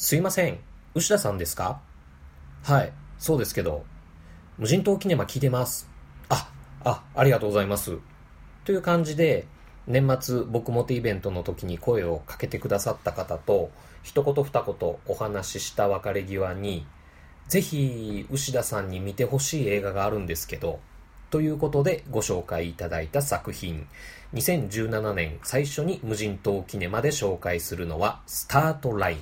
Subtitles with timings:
[0.00, 0.60] すいません。
[0.94, 1.80] 牛田さんですか？
[2.62, 3.84] はい、そうですけど、
[4.56, 5.90] 無人島キネマ聞いてます。
[6.28, 6.52] あ、
[6.84, 7.98] あ、ありがとうございます。
[8.64, 9.48] という感じで、
[9.88, 13.72] 年末僕モテイベントの時に声をかけてくださった方と、
[14.04, 16.86] 一言二言お話しした別れ際に、
[17.48, 20.78] ぜひ、牛田さんに見てほしい映画があるんですけど、
[21.30, 23.86] ということでご紹介いただいた作品。
[24.34, 29.18] 2017年最初に無人島キネマで紹介するのは、スタートライン。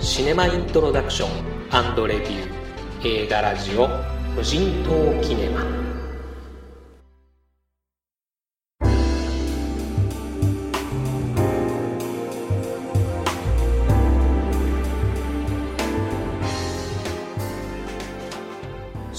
[0.00, 3.88] シネマイントロダクションレビュー映画ラジオ
[4.36, 5.91] 無人島キネマ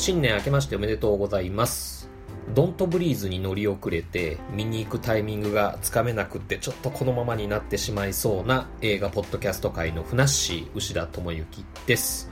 [0.06, 2.10] 新年明けましておめでとうございます。
[2.54, 12.30] ドントブリーズに乗り遅れて見に行くタイミングがつかめなくってちょっとこのままになってしまいそうな映画ポッドキャスト界のふなっしー牛田智之です。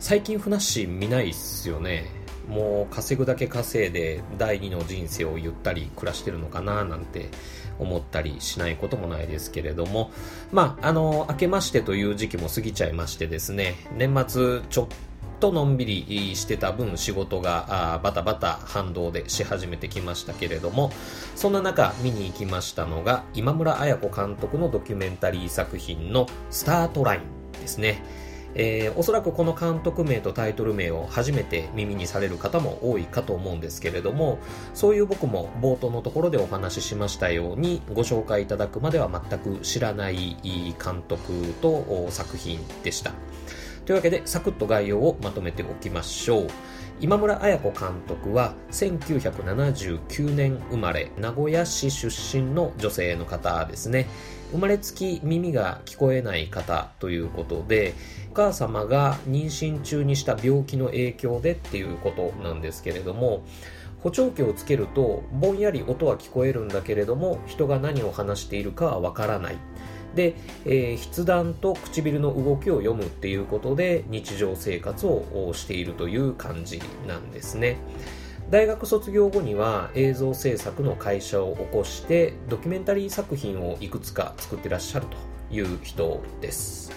[0.00, 2.10] 最近ふなっしー見ないっすよね。
[2.46, 7.30] もう稼ぐだけ稼いで第二の人生をゆったり暮らしてるのかななんて
[7.78, 10.10] 思ったりしないこともないですけれども、
[10.52, 14.86] まあ、あの、明けましてという時期も過ぎちゃいましてですね、年末ちょっ
[15.38, 20.90] とのんびりしてた分仕事がバタバタ反動でし始めてきましたけれども
[21.34, 27.20] そんな中見に行きましたのが今村綾子監督のドキュメンタリー作品の「スタートライン」
[27.60, 28.02] ですね。
[28.58, 34.38] えー、おそらくこの監督名とタイトル名を初めて耳にされる方も多いかと思うんですけれども
[34.72, 40.36] そういう僕も冒頭のところでお話ししましたようにご紹介いただくまでは全く知らない
[40.82, 43.12] 監督と作品でした。
[43.86, 46.46] というわけで、サクッと概要をまとめておきましょう。
[47.00, 54.08] 今村綾子監督は1979年生まれ、名古屋市出身の女性の方ですね。
[54.50, 57.94] 生まれつき耳が聞こえない方ということで、
[58.32, 63.44] お母様が妊娠中にした病気の影響でっていうことなんですけれども、
[64.02, 69.56] 補聴器をつけるとぼんやり音は聞こえるんだけれども人が何を話しているかはわからない
[70.16, 70.34] で、
[70.64, 77.76] えー、筆談と唇の動きを読むっていうことで日常生活をしているという感じなんですね。
[78.50, 85.16] 大学卒業後には映像制作の会社を起こしてドキュメンタリー作品をいくつか作ってらっしゃると
[85.54, 86.92] いう人です。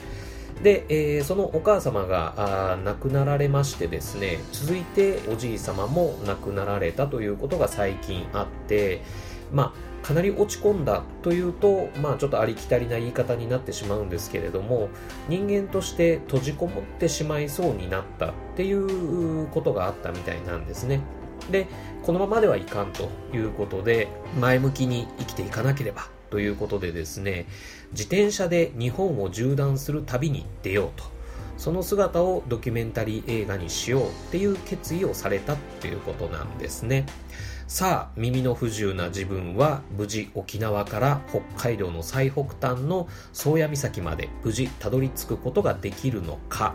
[0.61, 9.01] で、えー、そのお母様が亡くなられましてですね、続いておじい様も亡くなられたということが最近あって、
[9.51, 14.89] まあ、かなり落ち込んだというと、まあ、ちょっとありきたりな言い方になってしまうんですけれども
[15.27, 21.01] 人間として閉じこもってしまいそうになったっていうことがあったみたいなんですね。
[21.51, 21.67] で
[22.03, 24.07] このままではいかんということで
[24.39, 27.47] 前向きに生きていかなければということでですね
[27.91, 31.19] 自転車で日本を縦断する旅に出ようと。
[31.57, 37.05] その姿をドキュメンタリー映画にしようっていう決意をされたっていうことなんですね。
[37.69, 46.73] さあ、耳の不自由な自分は無事沖縄から北海道の最北端の宗谷岬まで無事たどり着くことができるのか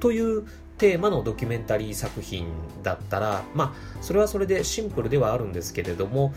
[0.00, 2.48] というテーマのドキュメンタリー作品
[2.82, 6.34] だったら、まあ、それはそれでシンプルではあるんですけれども、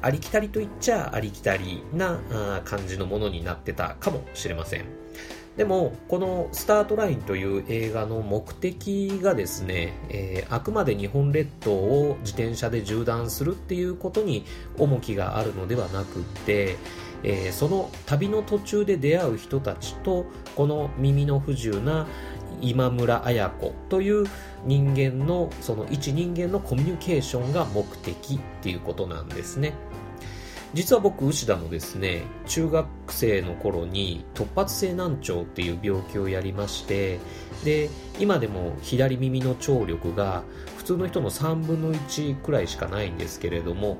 [0.00, 2.20] ありきたりと言っちゃありきたりな
[2.64, 4.84] 感じのものになってたかもしれません。
[5.58, 14.44] でも、このスタートラインという映画の目的がですね、えー、あくまで日本列島を自転車で縦断するっていうことに
[14.78, 16.76] 重きがあるのではなくて、
[17.24, 22.06] えー、その旅の途中で出会う人たちと、この耳の不自由な
[22.60, 24.26] 今村綾子という
[24.64, 29.74] 人間の、その一人間のコミュニケーションが目的っていうことなんですね。
[30.74, 37.18] 実は僕、牛田もですね、中学生の頃に突発性難聴っていう病気をやりまして、
[37.64, 37.88] で、
[38.18, 40.42] 今でも左耳の聴力が
[40.76, 43.96] 普通の人の3分の1くらいしかないんですけれども、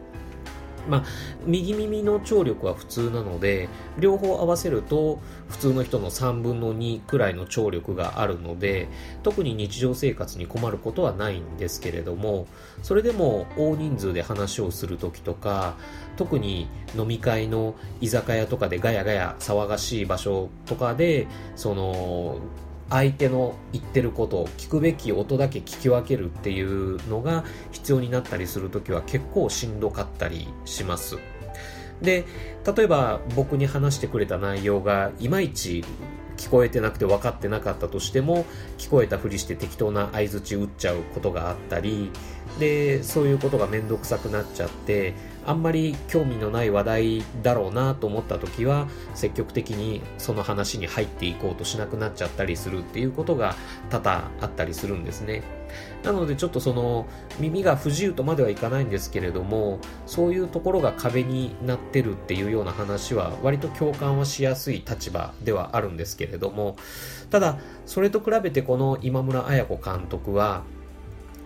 [0.88, 1.04] まあ、
[1.46, 3.68] 右耳の聴力は普通なので、
[3.98, 8.88] 両方合わせると普通の人の3分の2くらいの聴力があるので、
[9.22, 12.46] 特に日常生活に困ることはないんですけれども、
[12.82, 15.76] それでも大人数で話をするときとか、
[16.16, 21.26] 特に飲み会の居酒屋とかでガヤガヤ騒がしい場所とかで、
[21.56, 22.38] その、
[22.90, 31.18] 相手の言ってることを聞くべき音だけ聞き分けるっていうのが必要になったりするときは結構しんどかったりします。
[32.00, 32.24] で、
[32.76, 35.84] 例えば僕に話してくれた内容がいまいち
[36.38, 38.46] 聞こえてなくて分かってなかったとしても
[38.78, 42.10] 聞こえたふりして適当な相づち打っちゃうことがあったり
[42.58, 45.14] でそういうことが面倒くさくなっちゃって
[45.48, 53.54] あんまり興味のない話題だろうなと思った時は積極的にその話に入っていこうとしなくなっちゃったりするっていうことが
[53.88, 55.42] 多々あったりするんですね。
[56.02, 57.06] なのでちょっとその
[57.38, 66.76] 耳が不自由とまではいかないんですけれどもそういうところが壁になってるっていうような話は割と共感はしやすい立場ではあるんですけれども
[67.30, 70.62] ただそれと比べてこの今村綾子監督は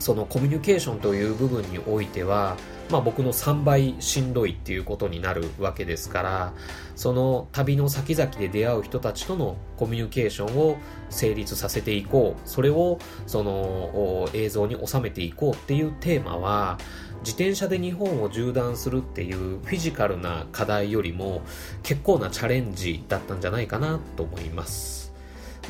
[0.03, 2.57] そのコミュニケーションという部分においては
[2.91, 6.53] まあ、僕の3倍しんどいっていうことになるわけですから
[6.95, 10.77] その旅の先々で出会う人たちとのコミュニケーションを
[11.09, 12.41] 成立させていこう。
[12.49, 16.77] それをその映像に収めていこうっていうテーマは
[17.21, 21.41] 自転車で日本を縦断するっていうフィジカルな課題よりも
[21.83, 25.15] 結構なチャレンジだったんじゃないかなと思います。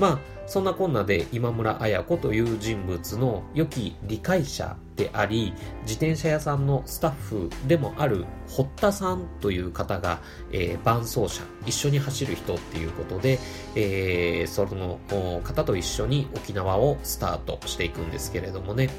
[0.00, 5.54] まあそんなこんなで今村綾子という人物の良き理解者であり、
[5.84, 10.20] 自転車屋さんのスタッフでもある堀田さんという方が、
[10.52, 13.38] えー、伴走者、一緒に走る人っていうことで、
[13.76, 15.00] えー、その
[15.43, 18.90] 方と一緒に沖縄をスタートしていくんですけれどもね、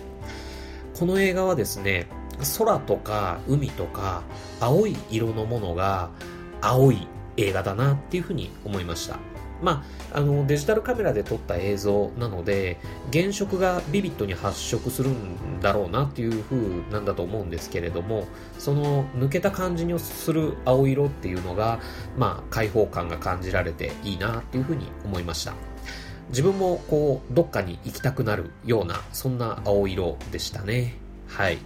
[0.98, 2.08] この映画はですね、
[2.58, 4.24] 空とか海とか
[4.60, 6.10] 青い色のものが
[6.62, 7.08] 青い
[7.38, 9.33] 映画だなっていうふうに思いました。
[9.64, 12.80] まあ、あのデジタルカメラで撮った映像なので
[13.12, 16.58] 原色がビビッドに発色するんだろうなっていう風
[16.92, 18.28] なんだと思うんですけれども
[18.60, 21.80] その抜けた感じにする青色っていうのが、
[22.18, 25.54] まあ、開放感が感じられていいなっていう風に思いました。
[26.30, 30.96] 自分もこうどっかに行きたくなるようなそんな青色でしたね。
[31.28, 31.58] はい。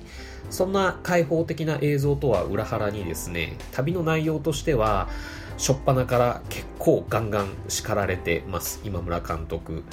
[0.49, 5.09] そんな開放的な映像とは裏腹にですね旅の内容としては
[5.57, 8.80] 初っ端から結構ガンガン叱られてます。
[8.83, 9.83] 今村監督。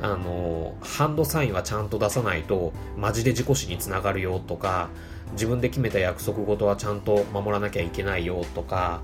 [0.00, 4.88] あのハンドサインはちゃんと出さないとマジで事故死につながるよとか
[5.32, 9.02] 自分で決めた約束事はちゃんと守らなきゃいけないよとか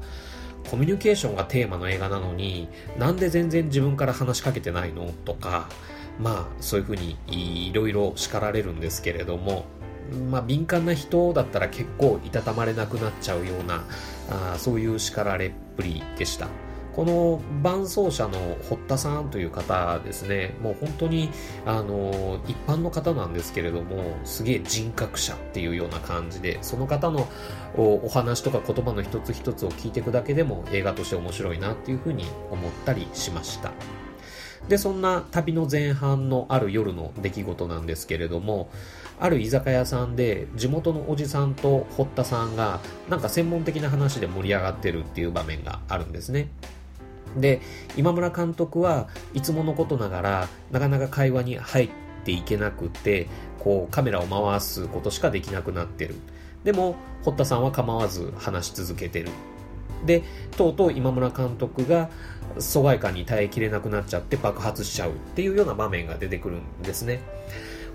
[0.68, 2.68] コミュニケーションがテーマの映画なのに
[2.98, 5.68] なんで全然自分から話しかけてないのとか
[6.18, 9.66] まあそういうふうにいろいろ叱られるんですけれども
[10.30, 13.84] まあ、敏感な人だったら結構いたたまれなくなっちゃうような
[14.28, 16.48] あそういう叱られっぷりでした。
[16.94, 20.56] この伴走者の堀田さんという方ですね。
[20.60, 21.30] もう本当に
[21.64, 27.28] あの一般の方なんですけれどもすげえ人格者っていうような感じでその方の
[27.76, 33.70] お話とか言葉の一つ一つを聞いていくだけでも映画として面白いなっていうふうに思ったりしました。
[34.68, 38.68] でそんな旅の前半のある夜の出来事なんですけれども
[39.20, 46.48] ある居酒屋さんで地元のおじさんと堀田さんがなんか専門的な話で盛り上がってるっていう場面があるんですね。
[47.36, 47.60] で
[47.96, 51.90] 今村監督はいつものことながらなかなか会話に入っ
[52.24, 53.28] ていけなくて
[53.60, 56.14] こうカメラを回すことしかできなくなってる。
[56.64, 59.28] でも堀田さんは構わず話し続けてる。
[60.06, 60.22] で
[60.56, 62.08] とうとう今村監督が
[62.58, 67.20] 疎外感に耐えきれなくなっちゃって爆発しちゃうっていうような場面が出てくるんですね。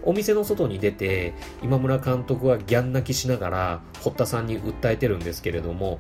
[0.06, 6.00] お店の外に出て今村監督はギャン泣きしながら堀田さんに訴えてるんですけれども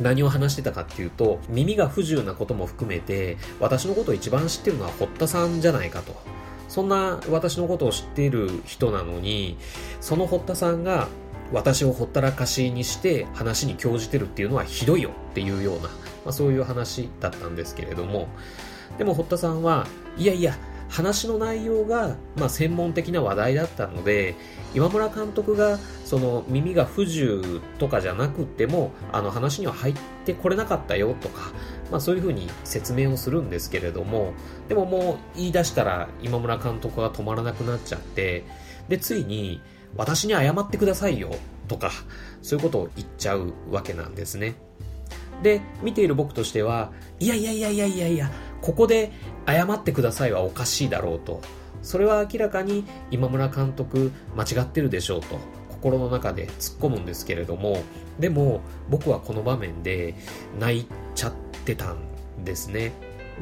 [0.00, 6.20] 何を話してたかっていうと耳が不自由なことも含めて私のことを一番知ってるのは堀田さんじゃないかと。
[6.68, 9.58] そんな私のことを知っている人なのに
[10.00, 11.06] その堀田さんが
[11.52, 15.88] 私をほったらかしにして話に興じてるっていうのはひどいよっていうような、ま
[16.28, 18.26] あ、そういう話だったんですけれども。
[18.96, 20.56] でも堀田さんはいやいや
[20.92, 24.34] 話の内容が、まあ、専門的な話題だったので
[24.74, 29.94] 今村監督がその耳が不自由とかじゃなくてもあの話には入っ
[30.26, 31.50] てこれなかったよとか、
[31.90, 34.34] まあ、そういうふうに説明をするんですけれども
[34.68, 38.44] でももう言い出したら今村監督が止まらなくなっちゃって
[38.88, 39.62] でついに
[39.96, 41.30] 私に謝ってくださいよ
[41.68, 41.90] とか
[42.42, 44.56] そういうことを言っちゃうわけなんですね。
[45.42, 48.30] で見ている僕としてはいやいやいやいやいやいや
[48.62, 49.12] ここで
[49.46, 51.42] 謝ってくださいはおかしいだろうと。
[51.82, 55.36] それは明らかに今村監督間違ってるでしょうと
[55.68, 57.82] 心の中で突っ込むんですけれども、
[58.20, 60.14] でも僕はこの場面で
[60.58, 61.32] 泣いちゃっ
[61.64, 61.98] てたん
[62.44, 62.92] ですね。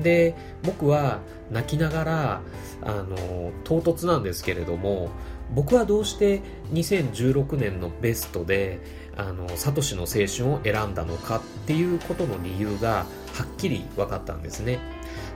[0.03, 2.41] で、僕は泣きながら、
[2.83, 5.11] あの、唐突なんですけれども、
[5.55, 6.41] 僕はどうして
[6.73, 8.79] 2016年のベストで、
[9.17, 14.79] あの、サトシの青春を選んだのかっていうことの理由がはっきり分かったんですね。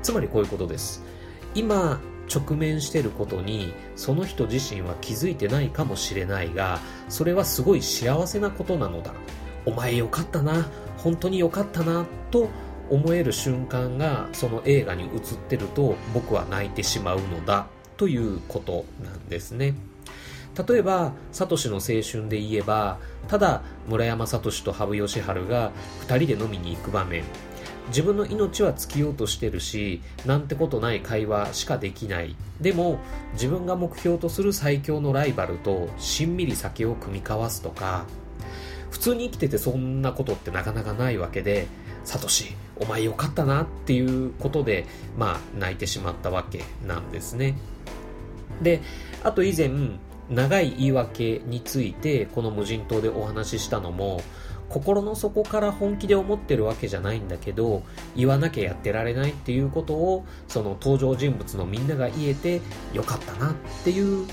[0.02, 1.02] つまりこういうことです。
[1.54, 2.00] 今、
[2.32, 9.12] 直面していることにその人自身は気づいてないかもしれないがそれはすごい幸せなことなのだ
[9.66, 10.66] お前よかったな
[10.98, 12.48] 本当によかったなと
[12.90, 15.10] 思える瞬間がその映画に映っ
[15.48, 17.66] てると僕は泣いてしまうのだ
[17.96, 19.74] ということなんですね。
[20.56, 25.72] 例えば、サトシの青春で言えば、ただ村山聡と羽生善治が
[26.06, 27.24] 2人で飲みに行く場面。
[27.88, 32.34] 自分の命は尽きようとしてるし、なんてことない会話しかできない。
[32.60, 32.98] でも、
[33.34, 38.06] 自分が目標とする最強のライバルとしんみり酒を組み交わすとか、
[38.90, 41.66] 普通に生きててそんなことってなかなかないわけで、
[42.04, 44.86] サトシ、お前よかったなっていうことで、
[45.18, 47.56] まあ、泣いてしまったわけなんですね。
[48.62, 48.80] で、
[49.22, 49.70] あと以前、
[50.30, 54.20] 長い言い訳についてこの無人島でお話ししたのも
[54.68, 57.82] 心の底から本気で思ってるわけじゃないんだけど
[58.16, 62.60] 言わなきゃやってられないっていうことをその登場人物のみんなが言えて
[62.92, 63.54] よかったなっ
[63.84, 64.26] ていう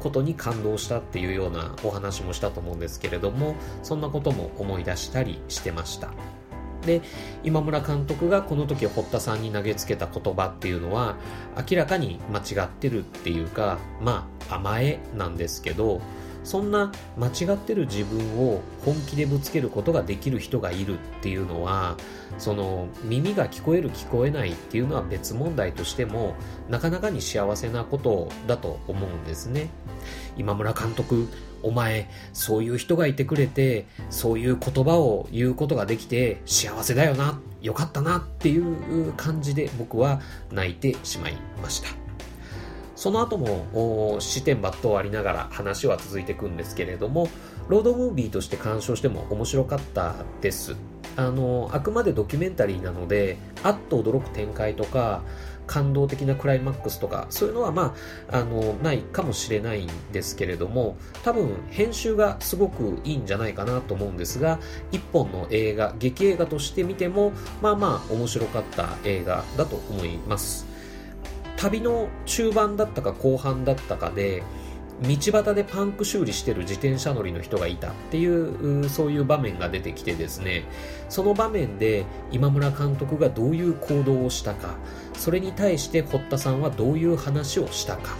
[0.00, 6.39] ことに感動したっていうようなお話もしたと思うんですけれどもそんなことも思い出したりしてました。
[6.84, 7.02] で
[7.44, 11.16] 今村監督がこの時堀田さんに投げつけた言葉っていうのは
[11.70, 16.00] 明らかに間違ってるっていうかまあ甘えなんですけど
[16.42, 21.96] そんな間違ってる自分を本気でぶつけることができる人がいるっていうのは
[22.38, 26.34] その耳が聞こえる聞こえないっていうのは別問題としても
[26.68, 29.68] なかなかに幸せなことだと思うんですね。
[30.36, 31.28] 今村監督
[31.62, 41.88] お前、そういう人がいてくれて、そういう言葉を言うことができて、幸せだよな、よかったなっていう感じで僕は泣いてしまいました。
[42.96, 47.28] その後も視点抜刀ありながら話は続いていくんですけれども、
[47.68, 50.76] ロードムービーとして鑑賞しても面白かったです。
[51.16, 55.22] あの、あくまでドキュメンタリーなので、あっと驚く展開とか、
[55.70, 57.94] 感動的なクライマックスとか、そういうのはま
[58.28, 64.58] あ、あの、ないかもしれないんですけれども、多分編集がすごくいいんじゃないかなと思うんですが、
[64.90, 67.30] 一本の映画、劇映画として見ても、
[67.62, 70.66] まあまあ面白かった映画だと思います。
[71.56, 74.42] 旅の中盤だったか後半だったかで、
[75.02, 80.64] 道端でパンク修理してる自転車乗りの人がいたっていうそういう場面が出てきてですね。
[81.08, 84.74] その場面で今村監督がどういう行動をしたか。
[85.14, 88.14] それに対して堀田さんはどういう話をしたか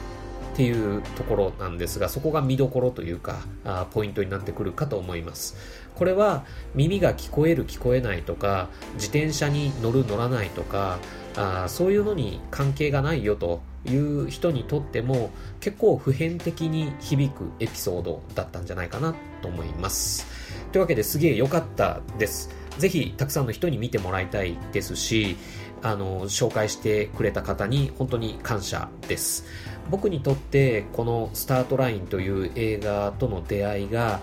[0.52, 5.56] っていうところなんですがそこが見どころというかあポイントになってくるかと思います。
[5.94, 6.44] これは
[6.74, 10.98] 耳が聞こえる聞こえないとか自転車に乗る乗らないとか
[11.36, 20.26] あそういうのに関係がないよという人にとっても結構普遍的に響くエピソードだったんじゃないかなと思います。
[20.72, 22.50] というわけですげえ良かったです。
[22.78, 25.36] ぜひたくさんの人に見てもらいたいですし、
[25.82, 29.44] あの、紹介してくれた方に本当に感謝です。
[29.90, 34.20] 僕にとってこのスタートラインという映画との出会いが、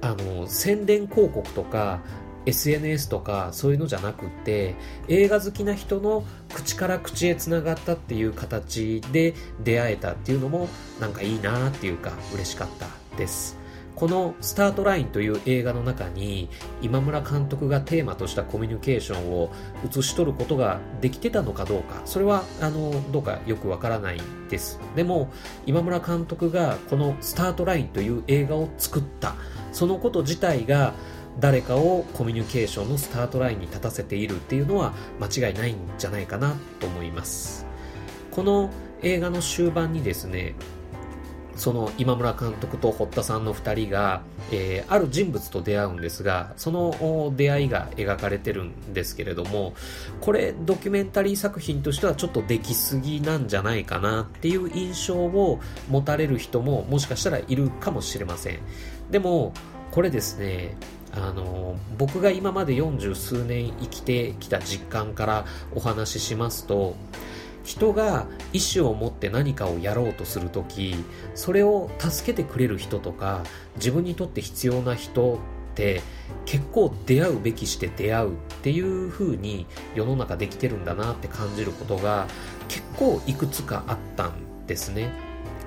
[0.00, 2.00] あの、宣伝広告とか
[2.46, 4.74] SNS とかそういうのじゃなくて
[5.08, 10.68] 映画好きな人の口から口へつながったっていう形で出会えたっていうのも
[11.00, 12.86] なんかいいなっていうか嬉しかった
[13.16, 13.64] です。
[13.94, 16.48] この「スタートライン」という映画の中に
[16.82, 19.50] 今村監督がテーマとしたコミュニケーションを
[19.88, 24.20] 映し取ることができてたのかどうかそれはあのどうかよくわからない
[24.50, 24.80] です。
[24.96, 25.30] でも
[25.64, 29.36] 今村監督がこの「スタートライン」という映画を作った。
[29.72, 30.94] そのこと自体が
[31.40, 37.66] 誰かをコミュニケーションのスタートラインに立たせているっていうのは間違いないんじゃないかなと思います。
[38.30, 38.70] この
[39.02, 40.54] 映画の終盤にですね
[41.56, 49.74] その今村監督と堀田さんの2人が、えー、ある人物と出会うんですがその出会いが描かれてるんですけれども
[50.20, 58.58] これドキュメンタリー作品としてはちょっとできすぎなんじゃないかなっていう印象を持たれる人ももしかしたらいるかもしれません。
[59.10, 59.52] でも
[59.92, 60.76] これですね
[61.16, 65.44] あの僕が今まで40数年生きてきた実感から
[65.74, 66.96] お話ししますと
[67.62, 70.96] 人が意思を持って何かをやろうとするとき
[71.34, 73.42] それを助けてくれる人とか
[73.76, 75.38] 自分にとって必要な人っ
[75.74, 76.02] て
[76.44, 82.26] 結構出会うべきして出会うっていう風に世の中できてるんだなって感じることが
[82.68, 85.10] 結構いくつかあったんですね。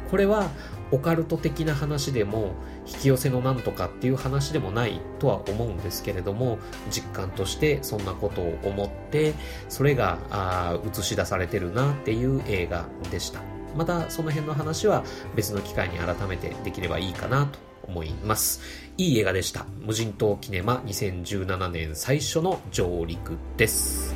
[0.09, 0.49] これは
[0.91, 2.53] オカルト的な話でも
[2.87, 6.57] 引き寄せのなんとかっていう話でもないとは思うんですけれども
[6.89, 9.33] 実感としてそんなことを思って
[9.69, 13.41] それがあ映し出されてるなっていう映画でした。
[13.75, 15.03] またその辺の話は
[15.35, 18.61] 別の機会に改めてできればいいかなと思います。
[18.97, 19.65] いい映画でした。
[19.81, 24.15] 無人島キネマ2017年最初の上陸です。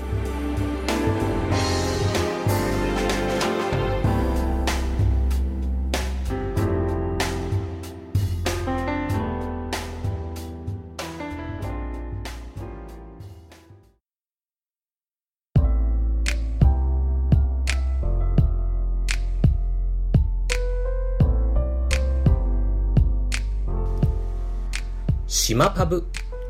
[25.43, 26.05] 島パブ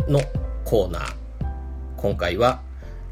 [0.09, 0.19] の
[0.65, 1.13] コーナー。
[1.95, 2.61] 今回は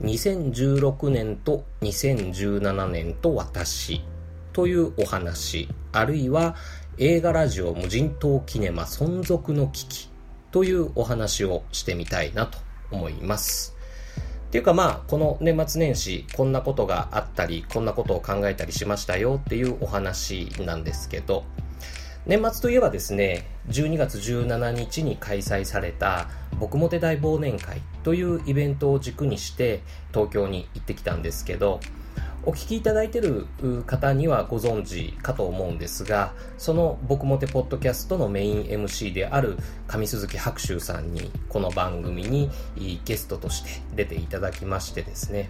[0.02, 4.02] 2016年と2017年と私
[4.52, 6.58] というお話、あるいは
[6.98, 10.10] 映画ラジオ無人島キネマ存続の危機
[10.52, 12.58] というお話をしてみたいなと
[12.92, 13.74] 思います。
[14.50, 21.46] っていうかまあ、この年末年始、こんなことがあったり、こんなことを考えたりしましたよっていうお話なんですけど、
[22.26, 26.28] 年末といえばですね、12月17日に開催された
[26.60, 29.82] 僕もて大忘年会というイベントを軸にして
[30.14, 31.80] 東京に行ってきたんですけど、
[32.44, 33.48] お聞きいただいている
[33.86, 39.58] 方にはご存知かと思うんですが、その僕もてポッドキャストのメイン MC である
[39.88, 42.50] 上鈴木白秋さんにこの番組に
[43.06, 45.50] ゲストとして出ていただきましてですね、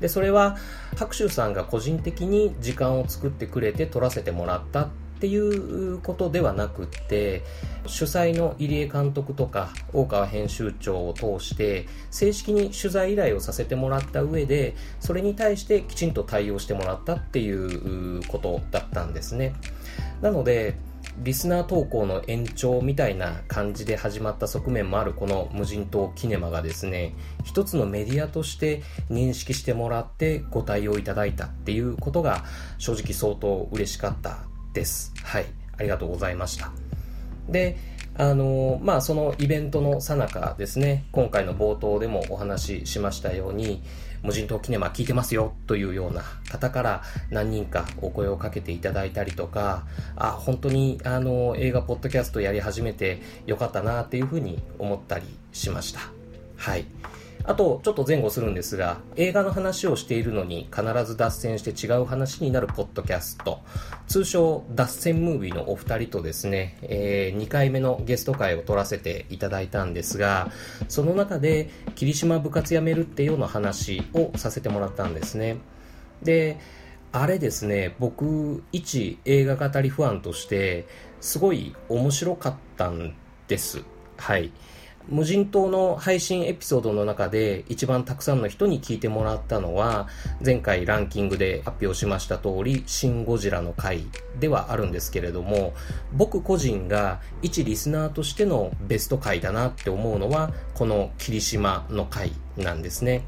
[0.00, 0.56] で、それは
[0.96, 4.88] 白秋さんが個人的に時間を作ってくれて撮らせてもらったっ
[5.22, 7.44] ていうことではなくって
[7.86, 19.54] 主催の入江監督とか大川編集長を通して正式に取材依頼をさせてもらった上でそれに対してきちんと対応してもらったっていうことだったんですね。
[20.22, 20.74] なので
[21.18, 27.14] リスナー投稿の延長みたいな感じで始まった側面もあるこの無人島キネマがですね
[27.44, 32.44] 一つのメディアとして認識してもらってご対応いただいたっていうことが
[32.78, 35.12] 正直相当嬉しかったです。
[35.22, 35.46] はい。
[35.78, 36.70] ありがとうございました。
[37.48, 37.76] で、
[38.14, 43.82] あのまあ、そのイベントのさなかですね、今回の冒頭でもお話ししましたように、
[44.22, 56.00] 無人島キネマ聞いてますよというような方から何人かお声をかけていただいたりとか、あ、本当にあの映画ポッドキャストやり始めてよかったなっていうふうに思ったりしました。
[56.56, 56.84] はい。
[57.44, 63.60] あと、ちょっと前後するんですが、映画の話をしているのに必ず脱線して違う話になるポッドキャスト、
[64.06, 70.50] 通称脱線ムービーのお二人とですね、えー、2回目のゲスト会を取らせていただいたんですが、
[70.88, 75.56] その中で、霧島部活やめるっていうような話をさせてもらったんですね。
[76.22, 76.60] で、
[77.10, 80.86] あれですね、僕、一映画語りファンとして、
[81.20, 83.14] すごい面白かったん
[83.48, 83.82] です。
[84.16, 84.52] はい。
[85.08, 90.08] 無人島の配信エピソードの中で一番たくさんの人に聞いてもらったのは
[90.44, 94.04] 前回ランキングで発表しました通りシン・ゴジラの回
[94.38, 95.74] ではあるんですけれども
[96.12, 103.24] 僕個人が一リスナーとしてのベスト回だなって思うのはこの霧島の回なんですね。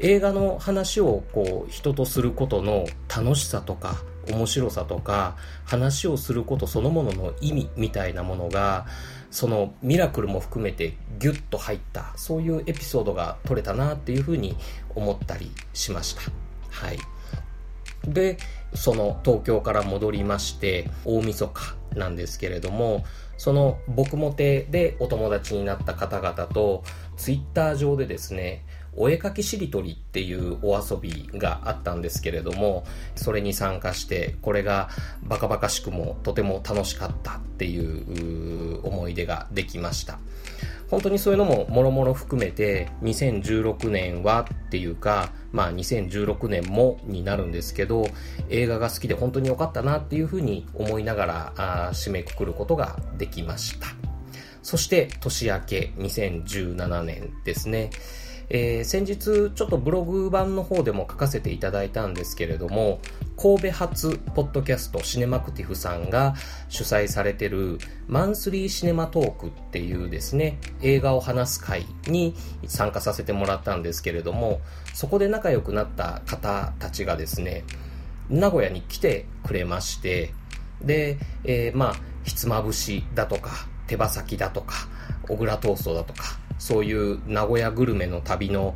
[0.00, 8.86] 映画の話をこう人とすることの楽しさとか面白さとか話をすることそのものの意味みたいなものが
[9.30, 14.56] そのミラクルも含めてギュッと入ったそういうエピソードが撮れたなっていうふうに
[14.94, 16.22] 思ったりしました。
[16.70, 16.98] はい。
[18.06, 18.36] で
[18.74, 23.04] その東京から戻りまして大晦日なんですけれども
[23.36, 26.84] その僕もてでお友達になった方々と
[27.16, 28.64] ツイッター上でですね
[28.96, 32.84] お絵かきしりとりっていうお遊びがあったんですけれども、
[33.16, 34.88] それに参加して、これが
[35.22, 40.18] バカバカしくもとても楽しかったっていう思い出ができました。
[40.90, 48.06] 本当にそういうのももろもろ含めて、2016年はっていうか、まあ2016年もになるんですけど、
[48.48, 53.88] 映画が好きで本当に良かったなっていうふうに思いながらあ締めくくることができました。
[54.62, 57.90] そして年明け2017年ですね。
[58.50, 63.00] えー、先日ちょっとブログ版の方でも書かせていただいたんですけれども、
[63.36, 66.34] 神戸発ポッドキャストシネマクティフさんが
[66.68, 72.34] 主催されてるマンスリーシネマトークっていうですね、映画を話す会に
[72.66, 74.60] 参加させてもらったんですけれども、
[74.92, 77.64] そこで仲良くなった方たちがですね、
[78.28, 80.32] 名古屋に来てくれまして、
[80.82, 84.74] で、えー、まあ、ひつまぶしだとか、手羽先だとか、
[85.28, 88.74] 小倉トーストだとか、そういう名古屋グルメの旅の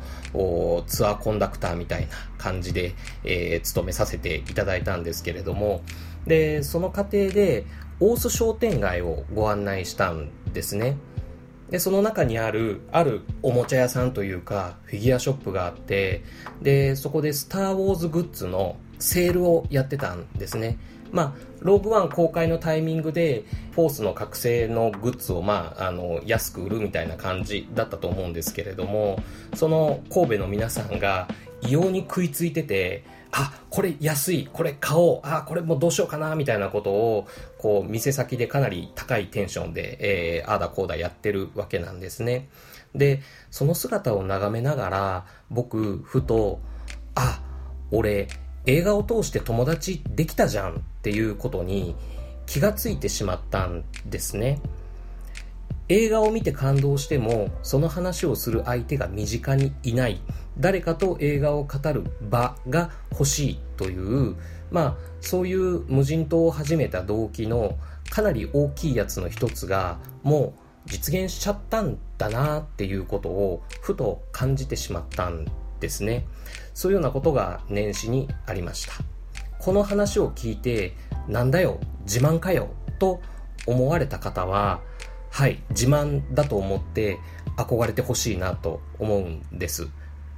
[0.87, 5.81] ツアーコンダクターみたいな感じで、えー、勤めさせていただいたんですけれども、
[6.25, 7.65] で、その過程で、
[7.99, 10.97] 大須商店街をご案内したんですね。
[11.69, 16.23] で、その中にある、あるおもちゃ屋さんというか、フィギュアショップがあって、
[16.61, 20.77] で、そこでスターウォーズグッズのセールをやってたんですね。
[21.11, 29.21] まあ、ローグワン公開のタイミングで、フォースの覚醒のグッズを、まあ、あの、安く売るみたいな感じだったと思うんですけれども、
[29.55, 31.27] その神戸の皆さんが
[31.61, 37.27] 異様に食いついてて、あ、これ安い、これ買おう、あ、これもうどうしようかな、みたいなことを、
[37.59, 39.97] こう、店先でかなり高いテンションで、
[40.39, 42.49] えー、ああだこうだやってるわけなんですね。
[42.95, 46.59] で、その姿を眺めながら、僕、ふと、
[47.13, 47.41] あ、
[47.91, 48.27] 俺、
[48.69, 51.95] 映画を通して友達できたじゃんっていうことに
[52.45, 54.61] 気がついてしまったんですね。
[55.87, 60.21] 映画を見て感動してもその話をする相手が身近にいない。
[60.59, 64.35] 誰かと映画を語る場が欲しいという。
[64.69, 67.75] まあそういう無人島を始めた動機の
[68.11, 70.53] かなり大きいやつの一つがも
[70.85, 75.47] う実現しちゃったんだなっていうことをふと感じてしまったん
[75.79, 76.25] ですね。
[76.73, 78.93] そういうようなことが年始にありました。
[79.59, 80.95] この話を聞いて
[81.27, 83.21] なんだよ自慢かよと
[83.67, 84.81] 思われた方は
[85.29, 87.19] はい自慢だと思って
[87.57, 89.87] 憧れてほしいなと思うんです。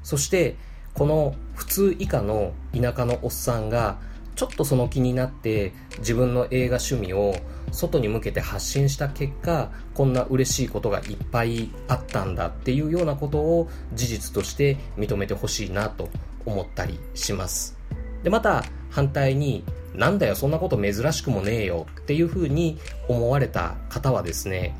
[0.03, 0.55] そして
[0.93, 3.99] この普通以下の田舎のおっさんが
[4.35, 7.35] ちょっとその気になって自分の映画趣味を
[7.71, 16.09] 外に向けて発信した結果こんな嬉しいことがいっぱいあったんだっていうようなことを事実として認めてほしいなと
[16.45, 17.77] 思ったりします。
[18.23, 19.63] でまた反対に
[19.95, 24.75] なんだよそんなこと珍しくもねえよっていうふうに思われた方はですね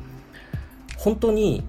[0.96, 1.64] 本当に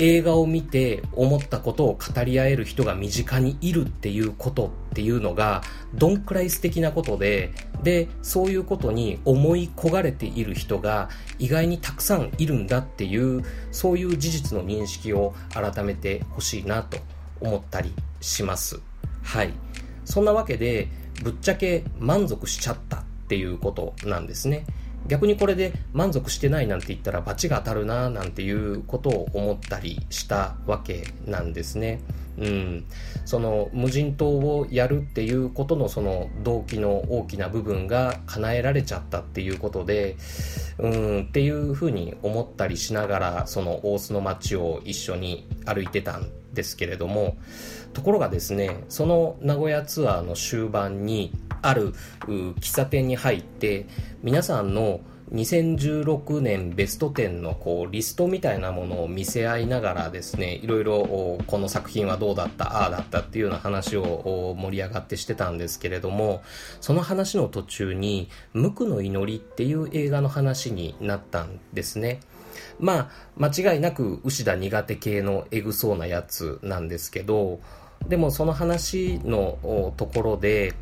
[0.00, 5.62] 映画を見て思ったことを語り合える人が身近にいるっていうことっていうのが
[5.94, 16.98] どんくらい素敵なことででそういうことに思い焦がれている人が意外にたくさんいるんだっていうそういう事実の認識を改めてほしいなと
[17.40, 18.80] 思ったりします。
[19.22, 19.52] はい。
[20.06, 20.88] そんなわけで
[21.22, 24.64] ぶっちゃけ満足しちゃったっていうことなんですね。
[25.06, 32.00] 逆にこれで満足してないなんて言ったら罰が当たるななんていうことを思ったりしたわけなんですね。
[32.38, 32.84] うん、
[33.26, 40.16] その無人島をやるっていうことのその動機の大きな部分が叶えられちゃったっていうことで、
[40.78, 47.36] うん、っていうふうに思ったりしながらその大須の街を一緒に歩いてたんですけれども
[47.92, 53.86] ところがですねその名古屋ツアーの終盤にある喫茶店に入って
[54.22, 55.00] 皆さんの
[55.32, 66.42] 2016年ベスト10のこうリストみたいなものを見せ合いながらですねいろいろこの作品はどうだったああだったっていうような話を盛り上がってしてたんですけれども
[66.80, 72.20] その話の途中に「無垢の祈り」っていう映画の話になったんですね。
[72.80, 77.60] まあ間違いなく牛田苦手系のエグそうなやつなんですけど
[78.08, 80.74] でもその話のところで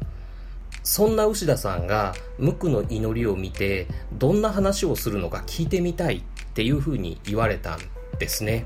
[0.82, 6.22] そんな牛田さんが無垢の祈りを見てどんな話をするのか聞いてみたいっ
[6.54, 7.78] ていうふうに言われたん
[8.18, 8.64] ですね。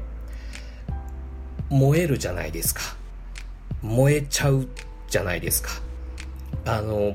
[1.68, 2.82] 燃えるじゃないですか。
[3.82, 4.68] 燃えちゃう
[5.08, 5.70] じゃないですか。
[6.64, 7.14] あの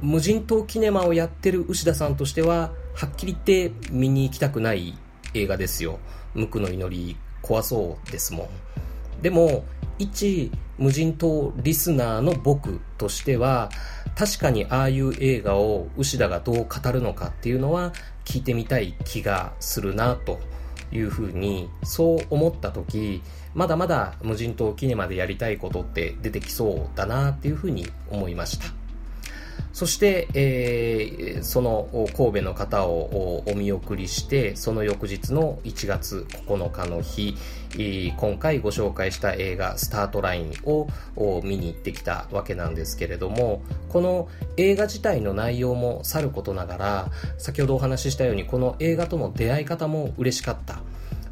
[0.00, 4.96] 無人島キネマをやってる牛田さんとしてははっきり言って見に行きたくない
[5.34, 5.98] 映画ですよ。
[6.34, 8.48] 無垢の祈り怖そうですもん。
[9.22, 9.64] でも
[9.98, 13.70] 一無人島リスナーの僕としては
[14.16, 17.92] 確かにああいう映画を牛田がどう語るのかっていうのは
[18.24, 20.40] 聞いてみたい気がするなと
[20.92, 23.22] いうふうにそう思った時
[23.54, 28.81] まだまだ無人島キネマでやりたいことって出てきそうだなっていうふうに思いました。
[29.72, 37.36] そして、えー、その神戸の方をお見送りして、その翌日の1月9日の日、
[38.16, 40.88] 今回ご紹介した映画スタートラインを
[41.42, 50.80] 見に行ってきたわけなんですけれども、この映画自体の内容もさることながら、先ほどお話ししたようにこの映画との出会い方も嬉しかった。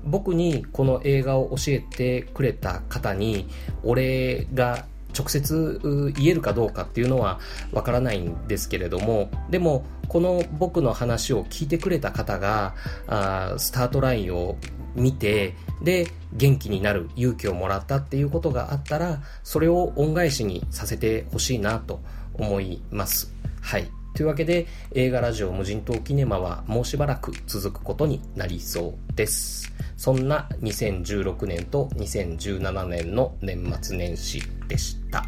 [0.02, 3.46] 僕にこの映画を教えてくれた方に
[3.82, 7.40] お礼が直接言えるかどうかっていうのは
[7.72, 12.74] わからないんですけれどもでもこの僕の話を聞いてくれた方が
[13.06, 14.56] あスタートラインを
[14.94, 22.00] 見てで元気になる勇気をもらったっていうことがあったらそれを恩返しにさせてほしいなと
[22.34, 23.32] 思います。
[23.60, 23.88] はい。
[24.14, 29.72] というわけで映画ラジオ無人島キネマはもうしばらく続くことになりそうです。
[30.00, 35.26] そんな2016年と2017年の年末年始でした。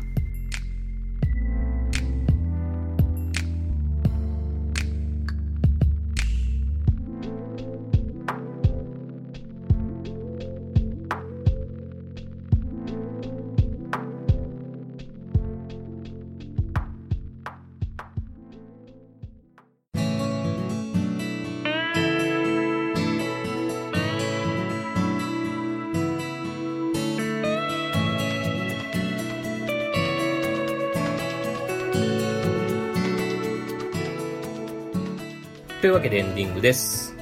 [35.82, 37.16] というわけでエンディングです。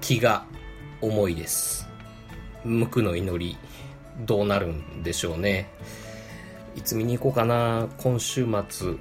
[0.00, 0.46] 気が
[1.02, 1.86] 重いです。
[2.64, 3.58] 無垢の祈り、
[4.20, 5.68] どうなるんでしょうね。
[6.76, 8.94] いつ見に行こうかな、今週末、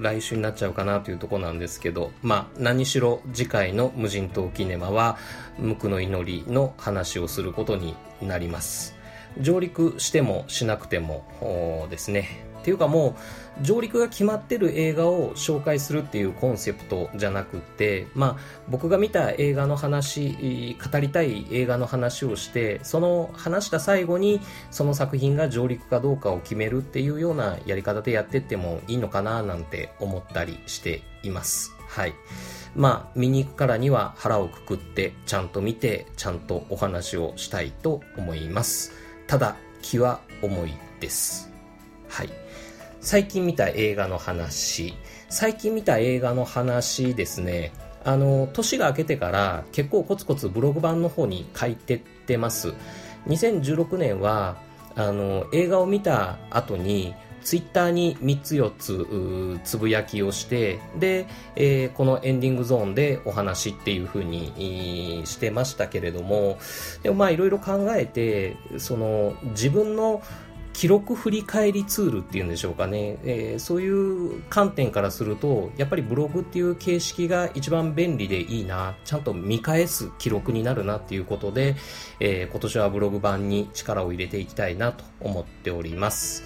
[0.00, 5.16] 来週になっちゃうかなというとこなんですけど、まあ、何しろ次回の無人島キネマは、
[5.56, 8.96] 無垢の祈りの話をすることになります。
[9.38, 13.16] 上陸してもしなくてもですね、ていうかも
[13.58, 31.74] う上陸が決まってる映画を紹介するっていうコンセプトじゃなくて、まあ、僕が見た映画の話語りたい映画の話をしてその話した最後にその作品が上陸かどうかを決めるっていうようなやり方でやってってもいいのかななんて思ったりしています。
[31.88, 32.12] はい。
[32.76, 38.92] まあ見に行くからには腹をくくってちゃんと見てちゃんとお話をしたいと思います。
[39.26, 41.57] ただ気は重いです。
[42.08, 42.48] はい
[43.00, 44.92] 最近見た映画の話。
[45.28, 47.72] 最近見た映画の話ですね。
[48.04, 52.74] あの、年が明けてから結構コツコツブログ版の方に書いてってます。
[53.28, 54.56] 2016年は、
[54.96, 66.58] あの、映画を見た後に、ツイッターに3つ4つつぶやきをして、で、えー、このエンディングゾーンでお話っていう風にしてましたけれども、
[67.02, 70.20] でもまあいろいろ考えて、その自分の
[70.78, 81.74] 記録振り返りツールっていうんでしょうかね、えー、そういう観点からすると、やっぱりブログっていう形式が一番便利でいいな、ちゃんと見返す記録になるなっていうことで、
[82.20, 86.44] えー、今年はブログ版に力を入れていきたいなと思っております。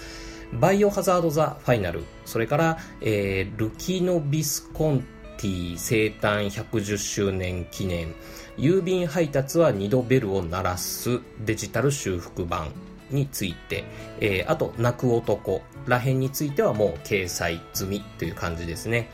[0.54, 5.00] バイオハザード・ザ・ファイナル、それから、えー、ルキノビスコン
[5.36, 8.14] ティ生誕110周年記念、
[8.56, 11.20] 郵便配達は2度ベルを鳴らす。
[11.44, 12.72] デジタル修復版、
[13.14, 13.84] について、
[14.20, 19.10] えー、あと、泣く男らへんについてはもう掲載済みという感じですね。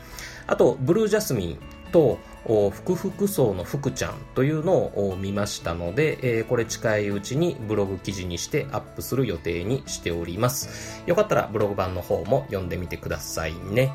[0.47, 1.59] あと、ブルージャスミン
[1.91, 2.19] と、
[2.71, 11.03] 福福層の福ちゃんというのを見ましたので、えー、これ近いうちにブログ記事にしてアップする予定にしております。
[11.05, 13.93] よかったらブログ版の方も読んでみてくださいね。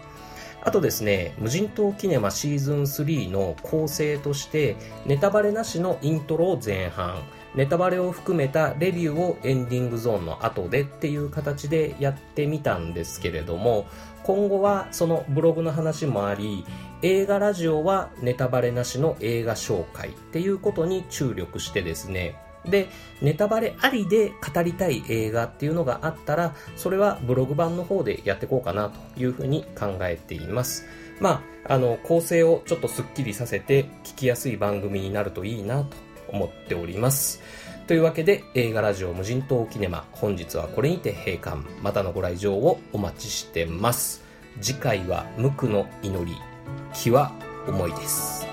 [0.62, 7.22] あとですね、無人島キネマシーズン3の構成として、ネタバレなしのイントロを前半、
[7.54, 13.86] ネタバレを含めたレビューをエンディングゾーンの後でっていう形でやってみたんですけれども、
[14.24, 16.64] 今後はそのブログの話もあり、
[17.02, 22.88] 映画ラジオはネタバレなしの映画紹介っていうことに注力してですね、で、
[23.20, 30.86] ネタバレありで語りたい映画っていうのがあったら、それはブログ版の方でやっていこうかなというふうに考えています。
[31.20, 35.96] まあ、あの、構成をちょっとスッキリさせて聞きやすい番組になるといいなと
[36.34, 37.40] 思っております。
[37.86, 41.58] というわけで映画ラジオ無人島キネマ本日はこれにて閉館。
[41.82, 44.22] またのご来場をお待ちしてます。
[44.60, 46.36] 次回は無垢の祈り
[46.92, 47.32] 気は
[47.66, 48.46] 重いです。